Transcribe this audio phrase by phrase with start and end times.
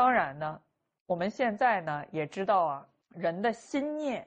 [0.00, 0.62] 当然呢，
[1.04, 4.26] 我们现在呢也知道啊，人的心念、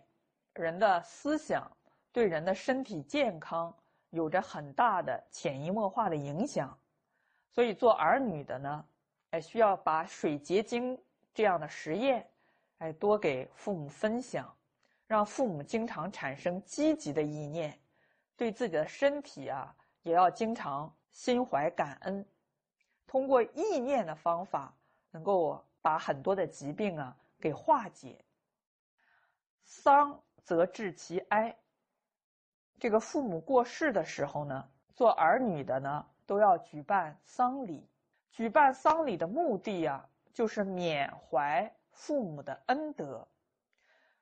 [0.54, 1.68] 人的思想
[2.12, 3.76] 对人的身体健康
[4.12, 6.78] 有着很大的潜移默化的影响。
[7.50, 8.86] 所以做儿女的呢，
[9.32, 10.96] 哎，需要把水结晶
[11.34, 12.24] 这样的实验，
[12.78, 14.56] 哎，多给父母分享，
[15.08, 17.76] 让父母经常产生积极的意念，
[18.38, 22.24] 对自己的身体啊，也要经常心怀感恩，
[23.08, 24.72] 通过意念的方法。
[25.14, 28.26] 能够把很多的疾病啊给化解。
[29.64, 31.56] 丧则治其哀。
[32.80, 37.88] 这个父母过世的时候呢，做儿女的呢都要举办丧礼。
[38.32, 43.26] 举办丧礼的目的啊，就是缅怀父母的恩德。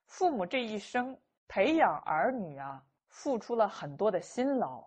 [0.06, 4.86] 父母这一生培养儿女啊，付出了很多的辛劳，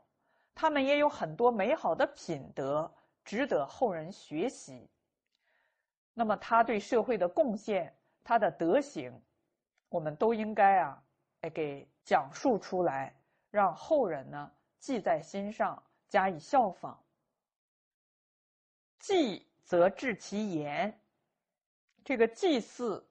[0.54, 2.92] 他们也有很多美好的品德，
[3.24, 4.86] 值得后人学习。
[6.14, 7.92] 那么他对社会的贡献，
[8.22, 9.12] 他的德行，
[9.88, 11.02] 我们都应该啊，
[11.40, 13.14] 哎给讲述出来，
[13.50, 16.98] 让后人呢记在心上，加以效仿。
[19.00, 20.98] 祭则治其言，
[22.04, 23.04] 这个祭祀，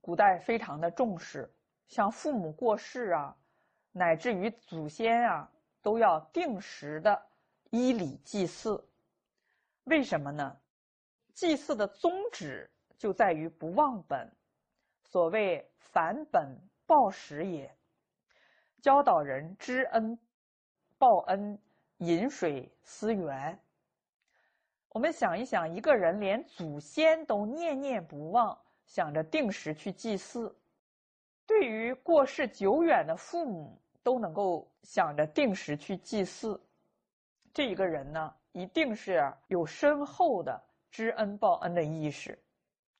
[0.00, 1.50] 古代非常的重视，
[1.86, 3.36] 像父母过世啊，
[3.92, 7.26] 乃至于祖先啊，都要定时的
[7.70, 8.86] 依礼祭祀。
[9.84, 10.59] 为什么呢？
[11.34, 14.30] 祭祀的宗旨就在于不忘本，
[15.04, 17.74] 所谓返本报始也。
[18.80, 20.18] 教导人知恩
[20.98, 21.58] 报恩，
[21.98, 23.58] 饮水思源。
[24.88, 30.54] 我们想一想，一个人连祖先都念念不忘，想着定时去祭祀，
[31.46, 36.60] 对于过世久远的父母都能够想着定时去祭祀，
[37.52, 40.60] 这一个人呢，一定是有深厚的。
[40.90, 42.38] 知恩报恩的意识，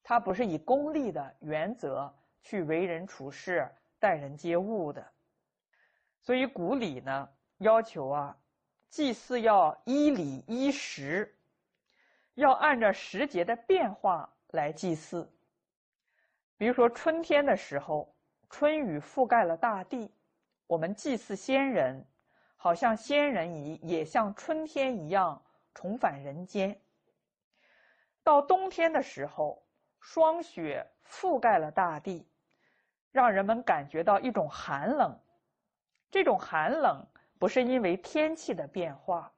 [0.02, 5.06] 他不是以功利的原则去为人处事、待人接物的。
[6.20, 7.28] 所以古礼呢
[7.58, 8.36] 要求啊，
[8.88, 11.36] 祭祀要依礼依时，
[12.34, 15.30] 要按照时节的变化来祭祀。
[16.56, 18.14] 比如说春天的时候，
[18.48, 20.12] 春雨覆盖了大地，
[20.66, 22.06] 我们祭祀先人，
[22.56, 25.42] 好像先人也也像春天一样
[25.74, 26.78] 重返人间。
[28.22, 29.62] 到冬天的时候，
[30.00, 32.26] 霜雪覆盖了大地，
[33.10, 35.18] 让人们感觉到一种寒冷。
[36.10, 37.04] 这种寒冷
[37.38, 39.32] 不是因为天气的变化，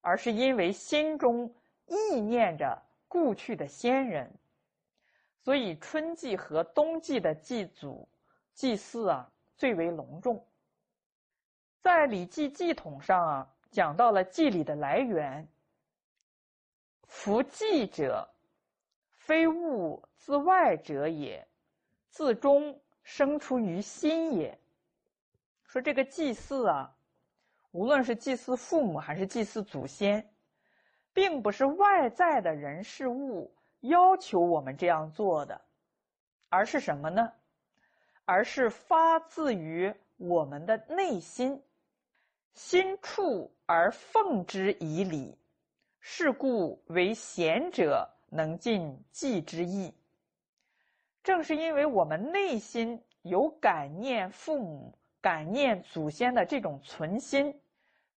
[0.00, 1.54] 而是因为心中
[1.86, 4.32] 意念着故去的先人。
[5.40, 8.08] 所以春季和冬季的祭祖、
[8.52, 10.44] 祭祀啊，最为隆重。
[11.80, 15.46] 在《礼记祭统》上啊，讲到了祭礼的来源。
[17.06, 18.28] 夫祭者，
[19.10, 21.46] 非物自外者也，
[22.08, 24.58] 自中生出于心也。
[25.64, 26.94] 说这个祭祀啊，
[27.70, 30.32] 无论是祭祀父母还是祭祀祖先，
[31.12, 35.60] 并不是外在的人事物要求我们这样做的，
[36.48, 37.32] 而是什么呢？
[38.24, 41.62] 而是发自于我们的内心，
[42.54, 45.38] 心处而奉之以礼。
[46.08, 49.92] 是故为贤者能尽祭之意。
[51.24, 57.52] 正是因为我们内心有感念父母、感念祖先的这种存心，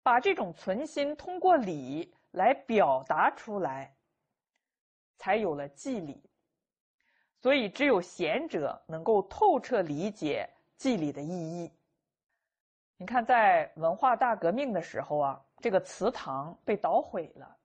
[0.03, 3.91] 把这种存心通过礼来表达出来，
[5.17, 6.21] 才有了祭礼。
[7.41, 10.47] 所以，只有贤者能够透彻理解
[10.77, 11.71] 祭礼的意义。
[12.97, 17.55] 你看，在文化大革命的时候啊，这个祠堂被捣毁了。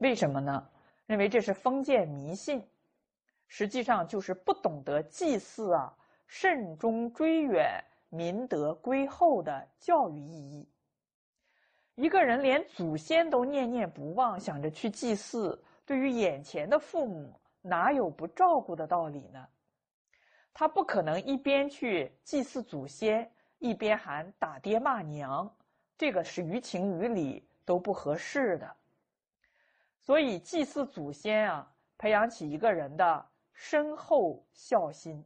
[0.00, 0.68] 为什么呢？
[1.06, 2.66] 认为这是封建迷信，
[3.48, 5.94] 实际上就是不懂得祭祀啊，
[6.26, 10.68] 慎终追远、民德归厚的教育意义。
[11.96, 19.46] 一个人连祖先都念念不忘，想着去祭祀，对于眼前的父母，哪有不照顾的道理呢？
[20.54, 25.54] 他不可能一边去祭祀祖先，一边还打爹骂娘，
[25.98, 28.76] 这个是于情于理都不合适的。
[30.00, 35.24] 所以，祭祀祖先啊，培养起一个人的深厚孝心，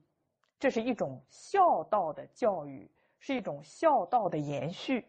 [0.59, 5.09] 这是一种孝道的教育，是一种孝道的延续。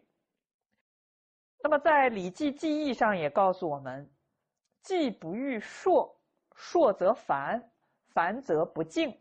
[1.62, 4.08] 那么，在《礼记记义》上也告诉我们
[4.82, 6.16] ：“祭不欲硕，
[6.54, 7.70] 硕则繁，
[8.08, 9.18] 繁则不敬。”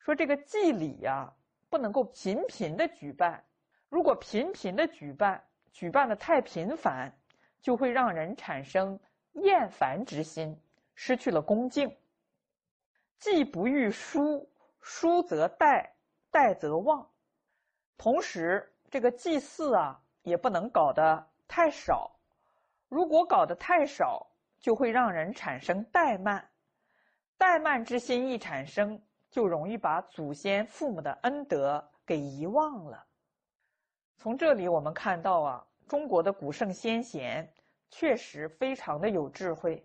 [0.00, 1.32] 说这个祭礼呀，
[1.70, 3.42] 不能够频频的举办，
[3.88, 5.42] 如果频频的举办，
[5.72, 7.16] 举办的太频繁，
[7.60, 8.98] 就会让人产生。
[9.36, 10.60] 厌烦之心，
[10.94, 11.96] 失去了恭敬。
[13.18, 14.48] 既不欲疏，
[14.80, 15.88] 疏则怠，
[16.30, 17.08] 怠则忘。
[17.96, 22.14] 同时，这个祭祀啊，也不能搞得太少。
[22.88, 24.26] 如果搞得太少，
[24.58, 26.46] 就会让人产生怠慢。
[27.38, 29.00] 怠慢之心一产生，
[29.30, 33.06] 就容易把祖先父母的恩德给遗忘了。
[34.18, 37.50] 从这里我们看到啊，中国的古圣先贤
[37.90, 39.84] 确实非常的有智慧，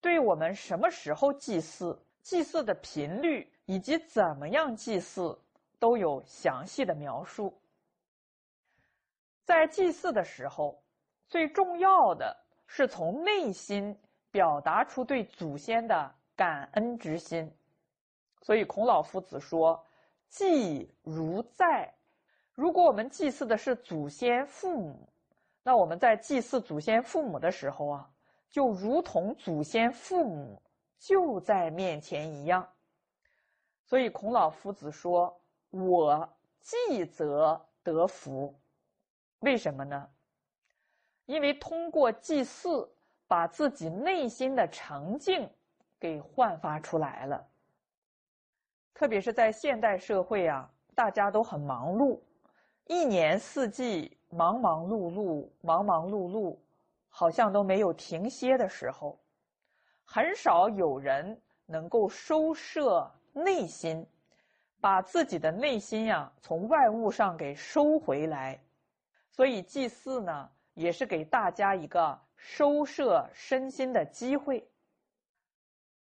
[0.00, 5.38] 对我们什么时候祭祀、祭祀的频率以及怎么样祭祀
[5.78, 7.56] 都有详细的描述。
[9.44, 10.82] 在祭祀的时候，
[11.28, 12.34] 最重要的
[12.66, 13.96] 是从内心
[14.30, 17.50] 表达出对祖先的感恩之心。
[18.40, 19.82] 所以孔老夫子说
[20.28, 21.94] ：“祭如在。”
[22.54, 25.08] 如果我们祭祀的是祖先父母，
[25.66, 28.10] 那我们在祭祀祖先父母的时候啊，
[28.50, 30.62] 就如同祖先父母
[30.98, 32.68] 就在面前一样。
[33.82, 35.34] 所以孔老夫子说
[35.72, 36.28] ：“我
[36.60, 38.54] 祭则得福。”
[39.40, 40.08] 为什么呢？
[41.24, 42.86] 因为通过祭祀，
[43.26, 45.48] 把自己内心的澄净
[45.98, 47.48] 给焕发出来了。
[48.92, 52.20] 特别是在现代社会啊，大家都很忙碌。
[52.86, 56.58] 一年四季忙忙碌碌，忙忙碌碌，
[57.08, 59.16] 好像都没有停歇的时候。
[60.04, 64.04] 很少有人能够收摄内心，
[64.80, 68.60] 把自己的内心呀从外物上给收回来。
[69.30, 74.68] 所以祭祀呢，也是给大家一个收摄身心的机会。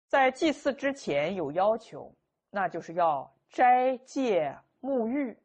[0.08, 2.14] 在祭祀之前有要求，
[2.52, 5.36] 那就是要斋戒沐浴。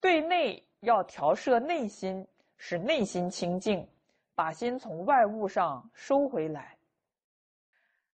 [0.00, 2.26] 对内要调摄内心，
[2.56, 3.86] 使内心清净，
[4.34, 6.76] 把心从外物上收回来。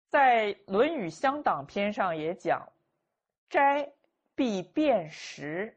[0.09, 2.67] 在《论语乡党篇》上也讲
[3.51, 3.89] ：“斋
[4.35, 5.77] 必辨食。”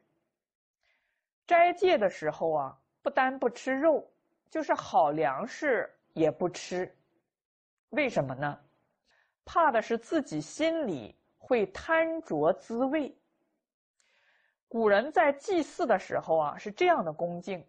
[1.45, 4.10] 斋戒的时候啊，不单不吃肉，
[4.50, 6.89] 就是好粮食也不吃。
[7.89, 8.57] 为什么呢？
[9.44, 13.13] 怕的是自己心里会贪着滋味。
[14.71, 17.62] 古人在祭祀的时候啊，是这样的恭敬。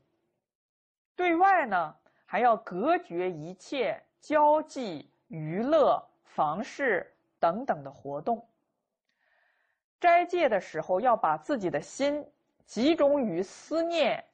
[1.16, 8.46] 对外呢，还要隔绝一切交际、娱乐、房事等等的活动。
[9.99, 12.25] 斋戒的时候，要把自己的心
[12.66, 14.25] 集中于思念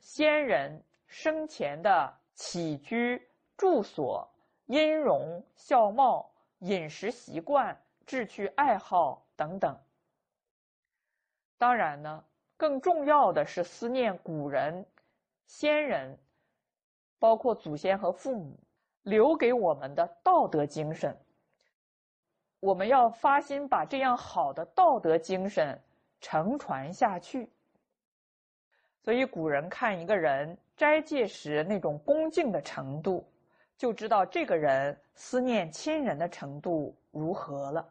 [0.00, 4.30] 先人生前的起居、住所、
[4.66, 7.74] 音容笑貌、饮食习惯、
[8.04, 9.74] 志趣爱好等等。
[11.60, 12.24] 当然呢，
[12.56, 14.86] 更重要的是思念古人、
[15.44, 16.18] 先人，
[17.18, 18.58] 包括祖先和父母
[19.02, 21.14] 留给我们的道德精神。
[22.60, 25.78] 我们要发心把这样好的道德精神
[26.18, 27.46] 承传下去。
[29.02, 33.30] 所以古人看一个人斋戒时那种恭敬的程度，
[33.76, 37.86] 就知道这个人思念亲人的程度如何了。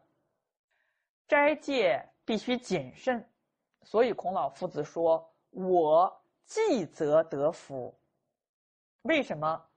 [1.28, 3.24] 斋戒必须谨慎。
[3.82, 7.94] 所以孔老夫子说：“我祭则得福。”
[9.02, 9.68] 为什么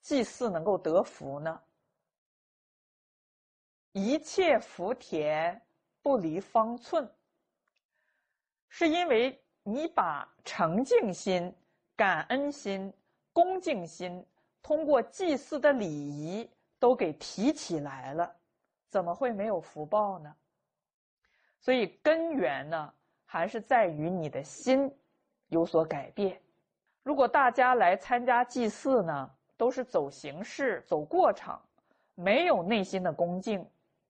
[0.00, 1.62] 祭祀能够得福呢？
[3.92, 5.60] 一切福田
[6.00, 7.08] 不离方寸，
[8.68, 11.54] 是因为你把诚敬心、
[11.94, 12.92] 感恩心、
[13.32, 14.26] 恭敬心，
[14.62, 18.34] 通过祭祀的礼仪都给提起来了，
[18.88, 20.34] 怎么会没有福报呢？
[21.60, 22.92] 所以根源呢？
[23.32, 24.94] 还是在于你的心
[25.48, 26.38] 有所改变。
[27.02, 31.58] 如果大家来参加祭祀呢，都是走形式、走过场，
[32.14, 33.66] 没有内心的恭敬，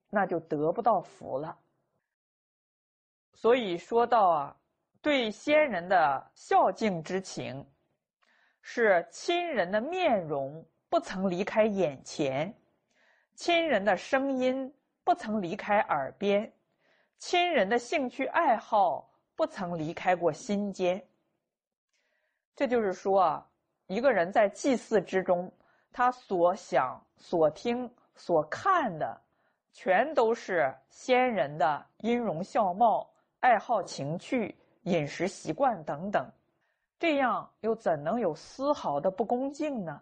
[0.09, 1.57] 那就得不到福了。
[3.31, 4.57] 所以说到啊，
[5.01, 7.65] 对先人的孝敬之情，
[8.61, 12.53] 是亲人的面容不曾离开眼前，
[13.35, 14.75] 亲人的声音
[15.05, 16.53] 不曾离开耳边，
[17.19, 19.11] 亲人的兴趣爱好。
[19.35, 21.03] 不曾离开过心间。
[22.55, 23.49] 这就是说啊，
[23.87, 25.51] 一个人在祭祀之中，
[25.91, 29.21] 他所想、所听、所看的，
[29.71, 33.09] 全都是先人的音容笑貌、
[33.39, 36.31] 爱好情趣、饮食习惯等等，
[36.99, 39.99] 这样又怎能有丝毫的不恭敬呢？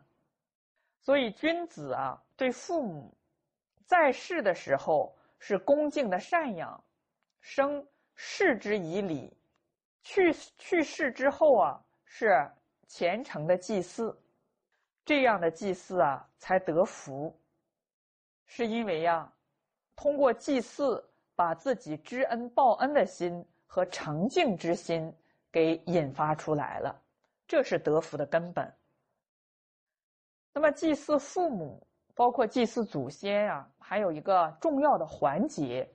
[1.00, 3.12] 所以，君子啊，对父母
[3.86, 6.84] 在世的时候是恭敬的赡养，
[7.40, 7.88] 生。
[8.24, 9.36] 视之以礼，
[10.04, 12.48] 去去世之后啊，是
[12.88, 14.16] 虔诚的祭祀，
[15.04, 17.36] 这样的祭祀啊才得福。
[18.46, 19.28] 是因为呀，
[19.96, 21.04] 通过祭祀，
[21.36, 25.12] 把自己知恩报恩的心和诚敬之心
[25.52, 27.02] 给引发出来了，
[27.48, 28.72] 这是得福的根本。
[30.54, 31.82] 那么，祭祀父母，
[32.14, 35.92] 包括祭祀祖先啊，还有一个重要的环节，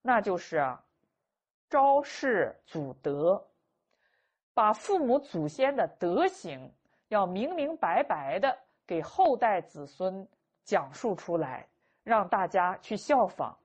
[0.00, 0.56] 那就是
[1.72, 3.42] 昭示祖德，
[4.52, 6.70] 把父母祖先的德行
[7.08, 8.54] 要明明白白的
[8.86, 10.28] 给后代子孙
[10.64, 11.66] 讲述出来，
[12.04, 13.56] 让大家去效仿。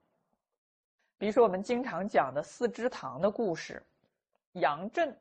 [1.17, 3.85] 比如说，我们经常讲的四支堂的故事，
[4.53, 5.13] 杨震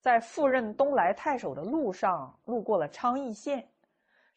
[0.00, 3.68] 在赴任东莱太守的路上，路过了昌邑县。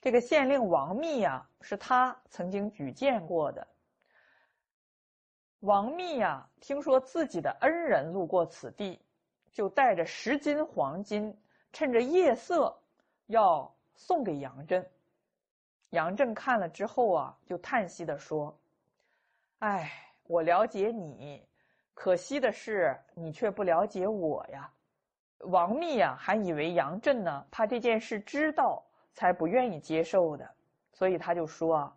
[0.01, 3.65] 这个县令王密啊，是他曾经举荐过的。
[5.61, 8.99] 王密呀，听说自己的恩人路过此地，
[9.51, 11.37] 就带着十斤黄金，
[11.73, 12.75] 趁着夜色
[13.27, 14.89] 要送给杨震。
[15.89, 18.57] 杨震看了之后啊，就叹息的说
[19.59, 19.91] ：“哎，
[20.27, 21.45] 我了解你，
[21.93, 24.71] 可惜的是你却不了解我呀。”
[25.49, 28.83] 王密呀，还以为杨震呢，怕这件事知道。
[29.11, 30.49] 才不愿意接受的，
[30.93, 31.93] 所以他就说：“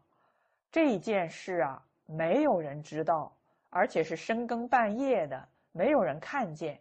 [0.72, 3.32] 这件事啊，没有人知道，
[3.72, 6.78] 而且是深更半夜的，没有人看见。”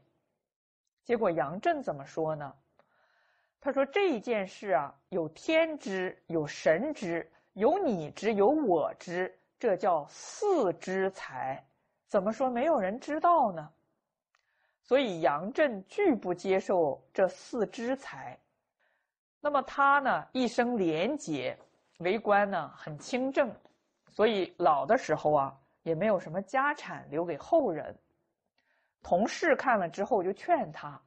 [1.04, 2.54] 结果杨震怎么说呢？
[3.60, 11.64] 他说：“这件事啊，有天知，有神知，有你知，有我知，这叫四之才。
[12.08, 13.72] 怎么说没有人知道呢？”
[14.84, 18.38] 所以杨震拒不接受这四之才。
[19.40, 21.58] 那么他呢，一生廉洁，
[22.00, 23.52] 为官呢很清正，
[24.10, 27.98] 所以老的时候啊，也没有什么家产留给后人。
[29.02, 31.02] 同事看了之后就劝他，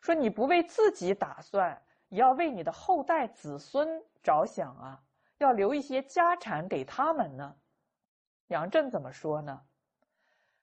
[0.00, 5.02] 说：“你不为自己打算，也要为你的后代子孙着想啊，
[5.38, 7.54] 要留一些家产给他们呢。”
[8.48, 9.60] 杨震怎么说呢？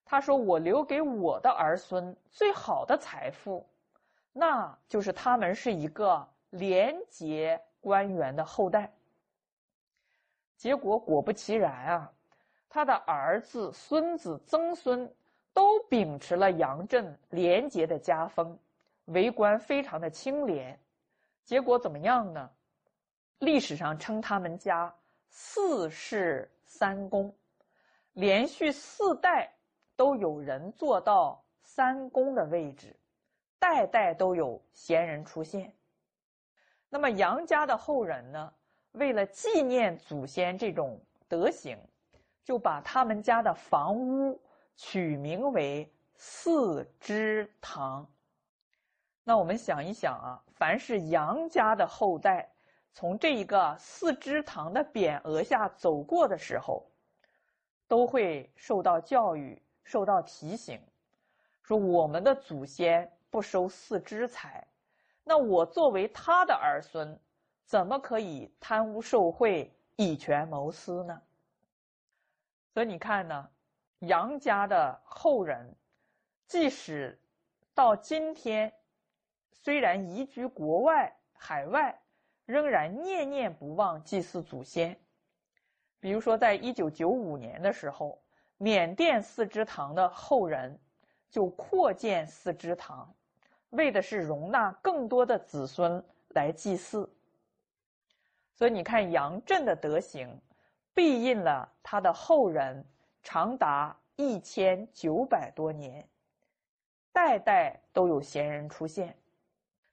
[0.06, 3.68] 他说：“我留给我的儿孙最好的财富，
[4.32, 8.94] 那就是他们是一个。”廉洁官员的后代，
[10.56, 12.14] 结果果不其然啊，
[12.74, 15.08] 他的儿子、孙子、曾孙
[15.54, 18.58] 都秉持了杨震廉洁的家风，
[19.06, 20.80] 为官非常的清廉。
[21.44, 22.50] 结果怎么样呢？
[23.38, 24.92] 历史上称他们家
[25.30, 27.32] 四世三公，
[28.14, 29.54] 连续四代
[29.96, 32.96] 都有人做到三公的位置，
[33.60, 35.72] 代代都有贤人出现。
[36.90, 38.52] 那么杨家的后人呢，
[38.94, 41.78] 为了纪念祖先这种德行，
[42.44, 44.40] 就把他们家的房屋
[44.76, 48.08] 取名为四支堂。
[49.24, 52.50] 那我们想一想啊，凡是杨家的后代
[52.94, 56.86] 从这一个四支堂的匾额下走过的时候，
[57.88, 60.80] 都会受到教育、受到提醒，
[61.62, 64.68] 说我们的祖先不收四支财。
[65.24, 67.18] 那我作为他的儿孙，
[67.66, 71.22] 怎么可以贪污受贿、以权谋私呢？
[72.74, 73.50] 所以你看呢，
[74.00, 75.76] 杨家的后人，
[76.48, 77.22] 即使
[77.76, 78.74] 到今天，
[79.52, 82.02] 虽然移居国外、海外，
[82.46, 85.00] 仍然念念不忘祭祀祖先。
[86.00, 88.20] 比如说，在一九九五年的时候，
[88.58, 90.78] 缅甸四支堂的后人
[91.30, 93.14] 就扩建四支堂。
[93.70, 97.10] 为的是容纳更多的子孙来祭祀，
[98.54, 100.30] 所以你看杨震的德行，
[100.94, 102.86] 庇荫了他的后人
[103.22, 106.08] 长达一千九百多年，
[107.12, 109.16] 代代都有贤人出现。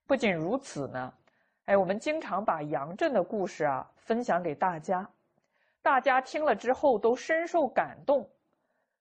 [0.06, 1.14] 不仅如此呢，
[1.66, 5.08] 哎，我们经常把杨震的故事啊分享给大家，
[5.82, 8.28] 大家听了之后都深受感动。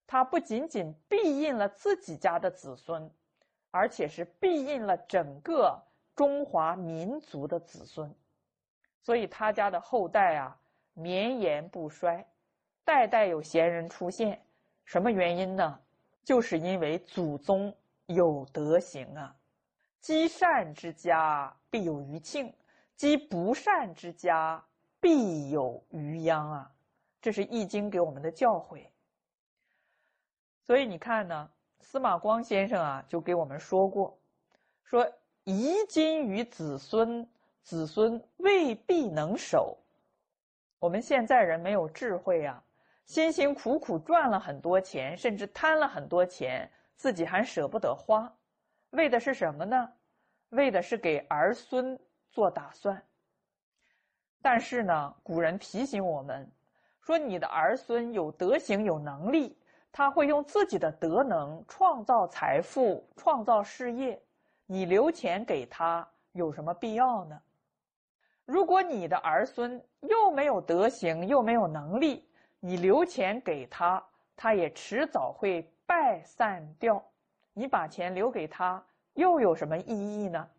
[0.08, 3.12] 他不仅仅庇荫了自己家的子孙。
[3.72, 5.80] 而且是庇荫了整个
[6.16, 8.12] 中华民族的子孙，
[9.00, 10.59] 所以他家的后代啊
[11.00, 12.26] 绵延不衰，
[12.84, 14.40] 代代有贤人出现。
[14.86, 15.80] 什么原因呢？
[16.24, 17.76] 就是因为祖宗
[18.08, 19.36] 有德行啊。
[20.00, 22.54] 积善之家必有余庆，
[22.96, 24.64] 积不善之家
[25.00, 26.72] 必有余殃啊。
[27.22, 28.88] 这是《易经》给我们的教诲。
[30.64, 31.50] 所以你看呢？
[31.82, 34.16] 司马光先生啊，就给我们说过，
[34.84, 35.10] 说
[35.44, 37.28] 遗金于子孙，
[37.64, 39.78] 子孙未必能守。
[40.80, 42.64] 我们现在人没有智慧啊，
[43.06, 48.34] 辛辛苦苦赚了很多钱，甚至贪了很多钱，自己还舍不得花，
[48.92, 49.92] 为的是什么呢？
[50.50, 52.00] 为的是给儿孙
[52.32, 53.02] 做打算。
[54.42, 56.50] 但是呢，古人提醒我们
[57.02, 59.58] 说你的儿孙有德行、有能力，
[59.92, 64.18] 他会用自己的德能创造财富、创造事业，
[64.66, 67.42] 你留钱给他有什么必要呢？
[68.50, 72.28] 如果你的儿孙又没有德行，又没有能力，
[72.60, 74.04] 你留钱给他，
[74.36, 77.00] 他也迟早会败散掉。
[77.54, 80.50] 你把钱留给他，又有什么意义呢？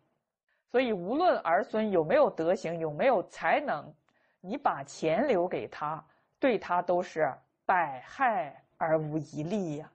[0.69, 3.93] 所以，无论儿孙有没有德行，有没有才能，
[4.39, 6.01] 你把钱留给他。
[6.39, 7.29] 对他都是
[7.65, 9.91] 百害而无一利呀。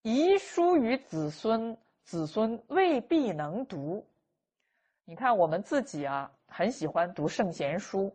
[0.00, 4.02] 遗书于子孙，子孙未必能读。
[5.04, 8.10] 你看我们自己啊，很喜欢读圣贤书，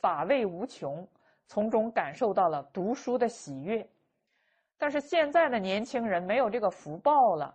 [0.00, 1.06] 法味无穷，
[1.46, 3.88] 从中感受到了读书的喜悦。
[4.76, 7.54] 但是现在的年轻人没有这个福报了，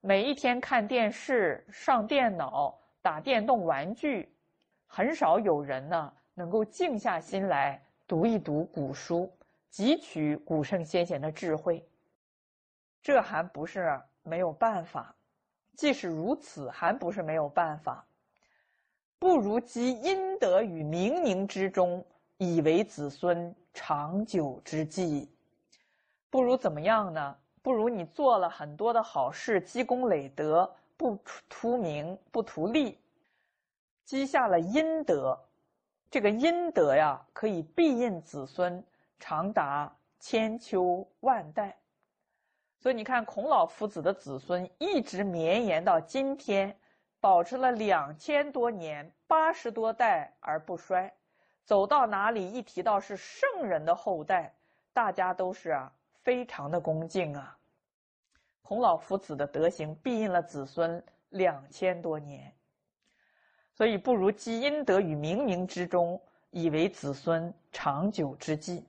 [0.00, 4.32] 每一天看电视、上电脑、打电动玩具，
[4.86, 6.12] 很少有人呢。
[6.32, 9.28] 能够静下心来读一读古书，
[9.72, 11.84] 汲取古圣先贤的智慧，
[13.02, 15.12] 这还不是没有办法。
[15.74, 18.06] 即使如此，还不是没有办法。
[19.18, 22.04] 不如积阴德于冥冥之中，
[22.36, 25.28] 以为子孙长久之计。
[26.30, 27.36] 不如怎么样呢？
[27.60, 32.96] 不如你做了很多的好事，积功累德，不图名，不图利，
[34.04, 35.38] 积下了阴德。
[36.10, 38.82] 这个阴德呀，可以庇荫子孙
[39.18, 41.76] 长达千秋万代。
[42.78, 46.74] 所以你看，孔老夫子的子孙一直绵延到今天，
[47.20, 51.12] 保持了两千多年、八十多代而不衰。
[51.64, 54.54] 走到哪里，一提到是圣人的后代，
[54.92, 57.58] 大家都是啊，非常的恭敬啊。
[58.62, 62.52] 孔老夫子的德行庇荫了子孙两千多年。
[63.74, 66.20] 所以，不如积阴德于冥冥之中，
[66.50, 68.86] 以为子孙长久之计。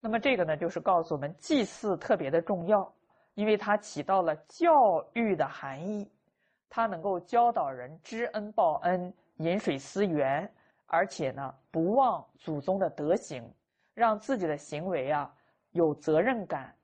[0.00, 2.92] 那么，这个呢，就是告诉我们祭祀特别的重要，
[3.34, 4.72] 因为它起到了教
[5.12, 6.10] 育的含义，
[6.70, 10.50] 他能够教导人知恩报恩、饮水思源，
[10.86, 13.44] 而且呢，不忘祖宗的德行，
[13.92, 15.30] 让自己的行为啊
[15.72, 16.74] 有责任感，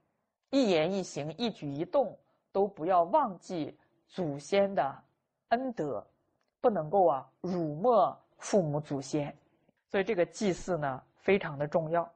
[0.50, 2.18] 一言一行、一举一动
[2.52, 5.02] 都不要忘记祖先的
[5.50, 6.06] 恩德。
[6.58, 9.32] 不能够啊辱没父母祖先，
[9.88, 12.12] 所以这个祭祀呢非常的重要。